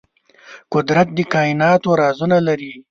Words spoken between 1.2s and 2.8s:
کائناتو رازونه لري.